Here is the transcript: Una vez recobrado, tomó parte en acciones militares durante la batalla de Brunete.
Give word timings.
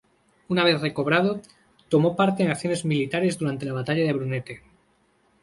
Una 0.49 0.63
vez 0.63 0.81
recobrado, 0.81 1.41
tomó 1.87 2.15
parte 2.15 2.41
en 2.41 2.49
acciones 2.49 2.85
militares 2.85 3.37
durante 3.37 3.67
la 3.67 3.73
batalla 3.73 4.03
de 4.03 4.13
Brunete. 4.13 4.63